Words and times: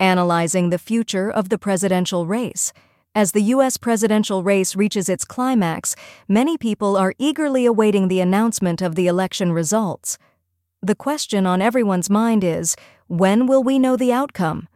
analyzing 0.00 0.70
the 0.70 0.78
future 0.78 1.30
of 1.30 1.48
the 1.48 1.58
presidential 1.58 2.26
race. 2.26 2.72
As 3.14 3.32
the 3.32 3.42
U.S. 3.42 3.76
presidential 3.76 4.42
race 4.42 4.76
reaches 4.76 5.08
its 5.08 5.24
climax, 5.24 5.96
many 6.28 6.56
people 6.56 6.96
are 6.96 7.14
eagerly 7.18 7.66
awaiting 7.66 8.08
the 8.08 8.20
announcement 8.20 8.80
of 8.80 8.94
the 8.94 9.06
election 9.06 9.52
results. 9.52 10.18
The 10.80 10.94
question 10.94 11.46
on 11.46 11.60
everyone's 11.60 12.08
mind 12.08 12.44
is 12.44 12.76
when 13.08 13.46
will 13.46 13.64
we 13.64 13.78
know 13.78 13.96
the 13.96 14.12
outcome? 14.12 14.68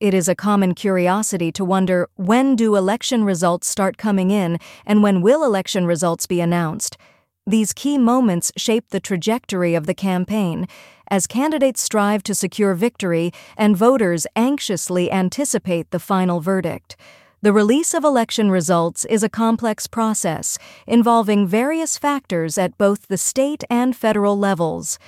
It 0.00 0.14
is 0.14 0.28
a 0.28 0.34
common 0.34 0.74
curiosity 0.74 1.50
to 1.52 1.64
wonder 1.64 2.08
when 2.16 2.56
do 2.56 2.76
election 2.76 3.24
results 3.24 3.66
start 3.68 3.98
coming 3.98 4.30
in 4.30 4.58
and 4.86 5.02
when 5.02 5.20
will 5.20 5.44
election 5.44 5.86
results 5.86 6.26
be 6.26 6.40
announced? 6.40 6.96
These 7.46 7.72
key 7.72 7.96
moments 7.96 8.52
shape 8.56 8.88
the 8.88 9.00
trajectory 9.00 9.74
of 9.74 9.86
the 9.86 9.94
campaign 9.94 10.66
as 11.08 11.26
candidates 11.26 11.82
strive 11.82 12.22
to 12.24 12.34
secure 12.34 12.74
victory 12.74 13.32
and 13.56 13.76
voters 13.76 14.26
anxiously 14.36 15.10
anticipate 15.10 15.90
the 15.90 15.98
final 15.98 16.40
verdict. 16.40 16.96
The 17.42 17.52
release 17.52 17.94
of 17.94 18.02
election 18.02 18.50
results 18.50 19.04
is 19.04 19.22
a 19.22 19.28
complex 19.28 19.86
process 19.86 20.58
involving 20.86 21.46
various 21.46 21.98
factors 21.98 22.58
at 22.58 22.76
both 22.78 23.08
the 23.08 23.18
state 23.18 23.62
and 23.68 23.94
federal 23.94 24.38
levels. 24.38 24.98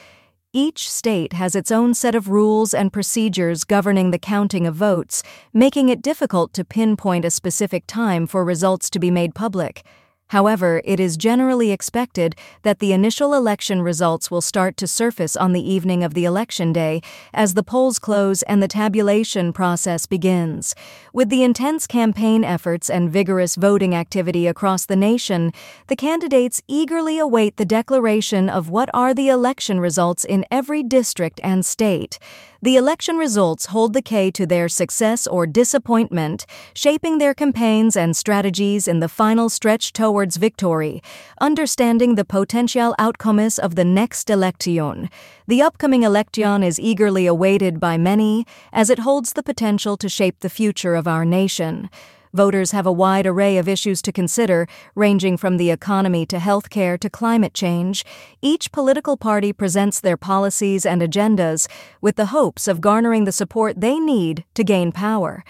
Each 0.53 0.91
state 0.91 1.35
has 1.35 1.55
its 1.55 1.71
own 1.71 1.95
set 1.95 2.15
of 2.15 2.29
rules 2.29 2.73
and 2.73 2.93
procedures 2.93 3.65
governing 3.65 4.13
the 4.13 4.19
counting 4.19 4.67
of 4.67 4.75
votes, 4.75 5.23
making 5.53 5.89
it 5.89 6.01
difficult 6.01 6.53
to 6.55 6.65
pinpoint 6.65 7.25
a 7.25 7.31
specific 7.31 7.85
time 7.87 8.27
for 8.27 8.45
results 8.45 8.89
to 8.91 8.99
be 8.99 9.11
made 9.11 9.35
public. 9.35 9.85
However, 10.29 10.83
it 10.85 11.01
is 11.01 11.17
generally 11.17 11.71
expected 11.71 12.37
that 12.63 12.79
the 12.79 12.93
initial 12.93 13.33
election 13.35 13.83
results 13.83 14.31
will 14.31 14.41
start 14.41 14.77
to 14.77 14.87
surface 14.87 15.37
on 15.37 15.53
the 15.53 15.73
evening 15.73 16.05
of 16.05 16.15
the 16.15 16.25
election 16.25 16.73
day 16.73 17.01
as 17.33 17.55
the 17.55 17.63
polls 17.63 17.99
close 17.99 18.43
and 18.43 18.63
the 18.63 18.69
tabulation 18.69 19.53
process 19.53 20.07
begins. 20.07 20.75
With 21.13 21.31
the 21.31 21.43
intense 21.43 21.87
campaign 21.87 22.45
efforts 22.45 22.91
and 22.91 23.11
vigorous 23.11 23.55
voting 23.55 23.95
activity 23.95 24.47
across 24.47 24.85
the 24.85 24.97
nation, 24.97 25.53
the 25.87 25.97
candidates 25.97 26.63
eagerly 26.69 27.19
await 27.19 27.57
the 27.57 27.65
declaration 27.65 28.49
of 28.51 28.69
what 28.69 28.91
are 28.93 29.15
the 29.15 29.29
election 29.29 29.81
results 29.81 30.25
in 30.25 30.45
every 30.51 30.83
district 30.83 31.41
and 31.43 31.65
state. 31.65 32.19
The 32.61 32.75
election 32.75 33.19
results 33.19 33.67
hold 33.67 33.93
the 33.93 34.03
key 34.03 34.33
to 34.33 34.45
their 34.45 34.69
success 34.69 35.29
or 35.29 35.47
disappointment, 35.47 36.45
shaping 36.75 37.19
their 37.19 37.33
campaigns 37.33 37.97
and 37.97 38.17
strategies 38.17 38.89
in 38.89 38.99
the 38.99 39.09
final 39.09 39.49
stretch 39.49 39.93
towards 39.93 40.39
victory, 40.39 41.01
understanding 41.41 42.17
the 42.17 42.25
potential 42.25 42.97
outcomes 42.99 43.61
of 43.61 43.77
the 43.77 43.85
next 43.85 44.29
election. 44.29 45.09
The 45.47 45.63
upcoming 45.63 46.03
election 46.03 46.65
is 46.65 46.81
eagerly 46.81 47.27
awaited 47.27 47.79
by 47.79 47.97
many, 47.97 48.45
as 48.73 48.91
it 48.91 48.99
holds 48.99 49.35
the 49.35 49.45
potential 49.45 49.97
to 49.97 50.09
shape 50.09 50.41
the 50.41 50.51
future 50.51 50.97
of 50.97 51.07
our 51.07 51.25
nation. 51.25 51.89
Voters 52.33 52.73
have 52.73 52.87
a 52.87 52.93
wide 52.93 53.27
array 53.27 53.59
of 53.59 53.69
issues 53.69 54.03
to 54.03 54.13
consider, 54.13 54.67
ranging 54.95 55.37
from 55.37 55.57
the 55.57 55.71
economy 55.71 56.27
to 56.27 56.37
healthcare 56.37 56.99
to 57.01 57.09
climate 57.09 57.55
change. 57.55 58.05
Each 58.43 58.71
political 58.71 59.17
party 59.17 59.53
presents 59.53 60.01
their 60.01 60.17
policies 60.17 60.85
and 60.85 61.01
agendas 61.01 61.69
with 62.01 62.17
the 62.17 62.27
hopes 62.27 62.69
of 62.69 62.81
garnering 62.81 63.25
the 63.25 63.33
support 63.33 63.81
they 63.81 63.99
need 63.99 64.45
to 64.55 64.65
gain 64.65 64.93
power. 64.93 65.45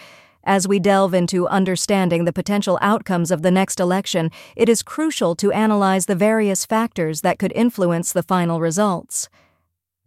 As 0.45 0.67
we 0.67 0.79
delve 0.79 1.12
into 1.12 1.47
understanding 1.49 2.25
the 2.25 2.33
potential 2.33 2.79
outcomes 2.81 3.31
of 3.31 3.43
the 3.43 3.51
next 3.51 3.81
election, 3.81 4.31
it 4.56 4.69
is 4.69 4.83
crucial 4.83 5.34
to 5.37 5.53
analyze 5.53 6.06
the 6.06 6.15
various 6.15 6.65
factors 6.65 7.21
that 7.21 7.39
could 7.39 7.53
influence 7.55 8.12
the 8.12 8.23
final 8.23 8.61
results. 8.61 9.29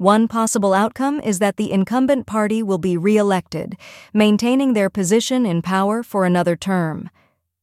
One 0.02 0.28
possible 0.28 0.74
outcome 0.74 1.20
is 1.20 1.38
that 1.38 1.58
the 1.58 1.72
incumbent 1.72 2.26
party 2.26 2.64
will 2.64 2.80
be 2.80 2.98
re-elected, 2.98 3.78
maintaining 4.16 4.74
their 4.74 4.90
position 4.90 5.46
in 5.46 5.62
power 5.62 6.02
for 6.02 6.26
another 6.26 6.56
term. 6.56 7.12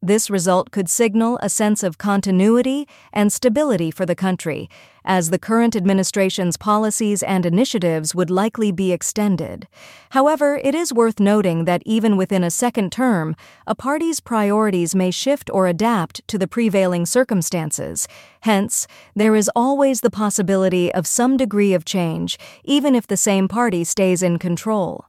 This 0.00 0.30
result 0.30 0.70
could 0.70 0.88
signal 0.88 1.40
a 1.42 1.48
sense 1.48 1.82
of 1.82 1.98
continuity 1.98 2.86
and 3.12 3.32
stability 3.32 3.90
for 3.90 4.06
the 4.06 4.14
country, 4.14 4.70
as 5.04 5.30
the 5.30 5.40
current 5.40 5.74
administration's 5.74 6.56
policies 6.56 7.20
and 7.20 7.44
initiatives 7.44 8.14
would 8.14 8.30
likely 8.30 8.70
be 8.70 8.92
extended. 8.92 9.66
However, 10.10 10.60
it 10.62 10.72
is 10.72 10.92
worth 10.92 11.18
noting 11.18 11.64
that 11.64 11.82
even 11.84 12.16
within 12.16 12.44
a 12.44 12.50
second 12.50 12.92
term, 12.92 13.34
a 13.66 13.74
party's 13.74 14.20
priorities 14.20 14.94
may 14.94 15.10
shift 15.10 15.50
or 15.52 15.66
adapt 15.66 16.26
to 16.28 16.38
the 16.38 16.46
prevailing 16.46 17.04
circumstances. 17.04 18.06
Hence, 18.42 18.86
there 19.16 19.34
is 19.34 19.50
always 19.56 20.02
the 20.02 20.10
possibility 20.10 20.94
of 20.94 21.08
some 21.08 21.36
degree 21.36 21.74
of 21.74 21.84
change, 21.84 22.38
even 22.62 22.94
if 22.94 23.08
the 23.08 23.16
same 23.16 23.48
party 23.48 23.82
stays 23.82 24.22
in 24.22 24.38
control. 24.38 25.06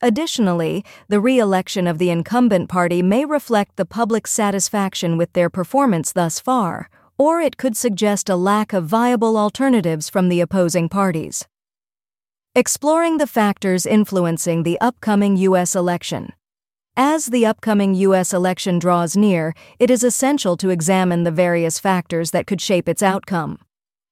Additionally, 0.00 0.84
the 1.08 1.20
re 1.20 1.38
election 1.38 1.88
of 1.88 1.98
the 1.98 2.10
incumbent 2.10 2.68
party 2.68 3.02
may 3.02 3.24
reflect 3.24 3.76
the 3.76 3.84
public's 3.84 4.30
satisfaction 4.30 5.16
with 5.16 5.32
their 5.32 5.50
performance 5.50 6.12
thus 6.12 6.38
far, 6.38 6.88
or 7.18 7.40
it 7.40 7.56
could 7.56 7.76
suggest 7.76 8.28
a 8.28 8.36
lack 8.36 8.72
of 8.72 8.84
viable 8.84 9.36
alternatives 9.36 10.08
from 10.08 10.28
the 10.28 10.40
opposing 10.40 10.88
parties. 10.88 11.46
Exploring 12.54 13.18
the 13.18 13.26
factors 13.26 13.86
influencing 13.86 14.62
the 14.62 14.80
upcoming 14.80 15.36
U.S. 15.36 15.74
election. 15.74 16.32
As 16.96 17.26
the 17.26 17.44
upcoming 17.44 17.94
U.S. 17.94 18.32
election 18.32 18.78
draws 18.78 19.16
near, 19.16 19.52
it 19.78 19.90
is 19.90 20.04
essential 20.04 20.56
to 20.56 20.70
examine 20.70 21.24
the 21.24 21.30
various 21.30 21.78
factors 21.78 22.30
that 22.30 22.46
could 22.46 22.60
shape 22.60 22.88
its 22.88 23.02
outcome. 23.02 23.58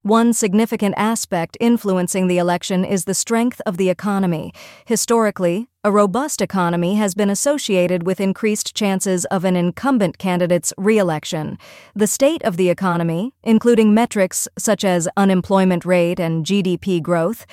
One 0.07 0.33
significant 0.33 0.95
aspect 0.97 1.57
influencing 1.59 2.29
the 2.29 2.39
election 2.39 2.85
is 2.85 3.07
the 3.07 3.13
strength 3.13 3.61
of 3.67 3.77
the 3.77 3.91
economy. 3.91 4.55
Historically, 4.85 5.69
a 5.83 5.91
robust 5.91 6.41
economy 6.41 6.95
has 6.95 7.13
been 7.13 7.29
associated 7.29 8.07
with 8.07 8.21
increased 8.21 8.73
chances 8.73 9.25
of 9.25 9.45
an 9.45 9.57
incumbent 9.57 10.19
candidate's 10.19 10.73
reelection. 10.79 11.59
The 11.97 12.07
state 12.07 12.41
of 12.45 12.57
the 12.57 12.71
economy, 12.71 13.35
including 13.43 13.95
metrics 13.95 14.47
such 14.57 14.85
as 14.85 15.09
unemployment 15.17 15.85
rate 15.85 16.21
and 16.21 16.47
GDP 16.47 17.03
growth, 17.03 17.45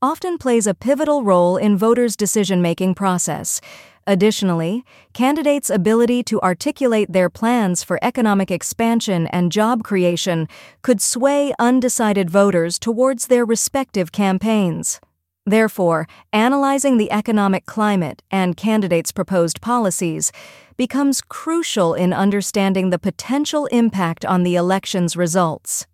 often 0.00 0.38
plays 0.38 0.68
a 0.68 0.74
pivotal 0.74 1.24
role 1.24 1.56
in 1.56 1.76
voters' 1.76 2.14
decision 2.14 2.62
making 2.62 2.94
process. 2.94 3.60
Additionally, 4.06 4.84
candidates' 5.12 5.68
ability 5.68 6.22
to 6.22 6.40
articulate 6.40 7.12
their 7.12 7.28
plans 7.28 7.82
for 7.82 7.98
economic 8.02 8.50
expansion 8.52 9.26
and 9.28 9.50
job 9.50 9.82
creation 9.82 10.46
could 10.82 11.02
sway 11.02 11.52
undecided 11.58 12.30
voters 12.30 12.78
towards 12.78 13.26
their 13.26 13.44
respective 13.44 14.12
campaigns. 14.12 15.00
Therefore, 15.44 16.06
analyzing 16.32 16.98
the 16.98 17.10
economic 17.10 17.66
climate 17.66 18.22
and 18.30 18.56
candidates' 18.56 19.12
proposed 19.12 19.60
policies 19.60 20.30
becomes 20.76 21.20
crucial 21.20 21.94
in 21.94 22.12
understanding 22.12 22.90
the 22.90 22.98
potential 22.98 23.66
impact 23.66 24.24
on 24.24 24.44
the 24.44 24.54
election's 24.54 25.16
results. 25.16 25.86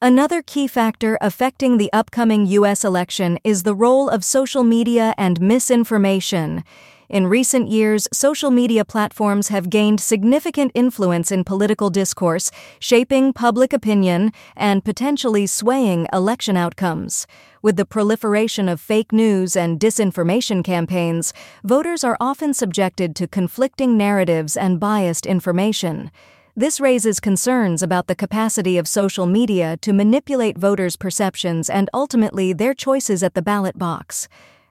Another 0.00 0.42
key 0.42 0.68
factor 0.68 1.18
affecting 1.20 1.76
the 1.76 1.92
upcoming 1.92 2.46
U.S. 2.46 2.84
election 2.84 3.38
is 3.42 3.64
the 3.64 3.74
role 3.74 4.08
of 4.08 4.24
social 4.24 4.62
media 4.62 5.12
and 5.18 5.40
misinformation. 5.40 6.62
In 7.08 7.26
recent 7.26 7.68
years, 7.68 8.06
social 8.12 8.50
media 8.50 8.84
platforms 8.84 9.48
have 9.48 9.70
gained 9.70 9.98
significant 9.98 10.70
influence 10.74 11.32
in 11.32 11.42
political 11.42 11.88
discourse, 11.88 12.50
shaping 12.80 13.32
public 13.32 13.72
opinion 13.72 14.30
and 14.54 14.84
potentially 14.84 15.46
swaying 15.46 16.06
election 16.12 16.54
outcomes. 16.54 17.26
With 17.62 17.76
the 17.76 17.86
proliferation 17.86 18.68
of 18.68 18.78
fake 18.78 19.10
news 19.10 19.56
and 19.56 19.80
disinformation 19.80 20.62
campaigns, 20.62 21.32
voters 21.64 22.04
are 22.04 22.18
often 22.20 22.52
subjected 22.52 23.16
to 23.16 23.26
conflicting 23.26 23.96
narratives 23.96 24.54
and 24.54 24.78
biased 24.78 25.24
information. 25.24 26.10
This 26.54 26.78
raises 26.78 27.20
concerns 27.20 27.82
about 27.82 28.08
the 28.08 28.16
capacity 28.16 28.76
of 28.76 28.86
social 28.86 29.24
media 29.24 29.78
to 29.78 29.94
manipulate 29.94 30.58
voters' 30.58 30.96
perceptions 30.96 31.70
and 31.70 31.88
ultimately 31.94 32.52
their 32.52 32.74
choices 32.74 33.22
at 33.22 33.32
the 33.32 33.40
ballot 33.40 33.78
box. 33.78 34.28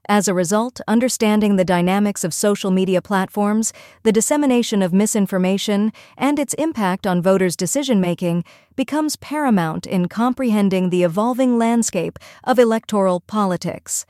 As 0.09 0.29
a 0.29 0.33
result, 0.33 0.79
understanding 0.87 1.57
the 1.57 1.65
dynamics 1.65 2.23
of 2.23 2.33
social 2.33 2.71
media 2.71 3.01
platforms, 3.01 3.73
the 4.03 4.13
dissemination 4.13 4.81
of 4.81 4.93
misinformation, 4.93 5.91
and 6.17 6.39
its 6.39 6.53
impact 6.53 7.05
on 7.05 7.21
voters' 7.21 7.57
decision 7.57 7.99
making 7.99 8.45
becomes 8.77 9.17
paramount 9.17 9.85
in 9.85 10.07
comprehending 10.07 10.91
the 10.91 11.03
evolving 11.03 11.57
landscape 11.57 12.17
of 12.45 12.57
electoral 12.57 13.19
politics. 13.19 14.05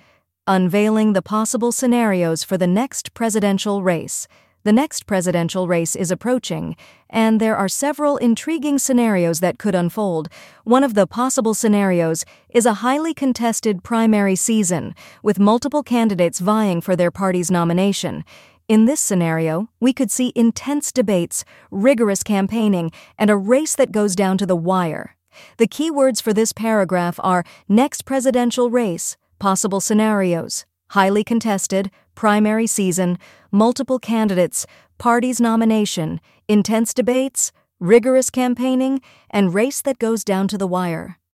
Unveiling 0.46 1.14
the 1.14 1.24
possible 1.24 1.72
scenarios 1.72 2.44
for 2.44 2.60
the 2.60 2.68
next 2.68 3.16
presidential 3.16 3.82
race. 3.82 4.28
The 4.68 4.74
next 4.74 5.06
presidential 5.06 5.66
race 5.66 5.96
is 5.96 6.12
approaching, 6.12 6.76
and 7.10 7.40
there 7.40 7.56
are 7.56 7.70
several 7.70 8.18
intriguing 8.18 8.78
scenarios 8.78 9.40
that 9.40 9.58
could 9.58 9.74
unfold. 9.74 10.28
One 10.66 10.84
of 10.84 10.94
the 10.94 11.08
possible 11.08 11.54
scenarios 11.54 12.26
is 12.50 12.66
a 12.66 12.84
highly 12.84 13.14
contested 13.14 13.82
primary 13.82 14.36
season, 14.36 14.94
with 15.24 15.40
multiple 15.40 15.84
candidates 15.84 16.42
vying 16.42 16.82
for 16.82 16.98
their 16.98 17.12
party's 17.12 17.50
nomination. 17.50 18.26
In 18.68 18.84
this 18.84 19.00
scenario, 19.00 19.70
we 19.80 19.94
could 19.94 20.12
see 20.12 20.34
intense 20.36 20.92
debates, 20.92 21.46
rigorous 21.72 22.22
campaigning, 22.22 22.92
and 23.18 23.30
a 23.30 23.38
race 23.38 23.74
that 23.74 23.94
goes 23.94 24.18
down 24.18 24.38
to 24.38 24.46
the 24.46 24.58
wire. 24.58 25.16
The 25.56 25.68
key 25.68 25.90
words 25.90 26.20
for 26.20 26.34
this 26.34 26.52
paragraph 26.52 27.22
are 27.24 27.46
next 27.70 28.04
presidential 28.04 28.70
race, 28.70 29.16
possible 29.40 29.80
scenarios, 29.80 30.66
highly 30.90 31.24
contested, 31.24 31.92
primary 32.16 32.68
season, 32.68 33.18
multiple 33.52 34.00
candidates, 34.00 34.66
parties 34.98 35.40
nomination, 35.40 36.20
intense 36.48 36.94
debates, 36.94 37.52
rigorous 37.80 38.30
campaigning, 38.30 39.02
and 39.30 39.54
race 39.54 39.82
that 39.82 40.00
goes 40.00 40.24
down 40.24 40.48
to 40.48 40.58
the 40.58 40.68
wire. 40.68 41.18